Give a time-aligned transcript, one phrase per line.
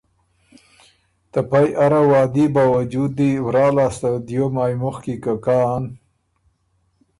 [1.31, 5.83] ته پئ اره وعدي باؤجود دي ورا لاسته دیو مایٛ مُخکی که کان